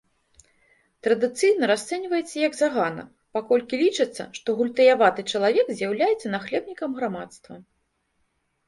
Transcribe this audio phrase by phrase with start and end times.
[1.07, 3.03] Традыцыйна расцэньваецца як загана,
[3.37, 7.53] паколькі лічыцца, што гультаяваты чалавек з'яўляецца нахлебнікам грамадства.